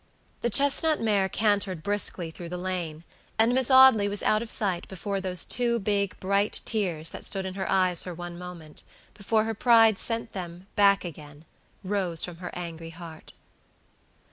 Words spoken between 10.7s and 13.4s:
back again, rose from her angry heart.